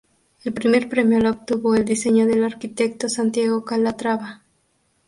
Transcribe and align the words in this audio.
El 0.43 0.51
primer 0.55 0.89
premio 0.89 1.19
lo 1.19 1.29
obtuvo 1.29 1.75
el 1.75 1.85
diseño 1.85 2.25
del 2.25 2.43
arquitecto 2.43 3.07
Santiago 3.07 3.63
Calatrava. 3.63 4.41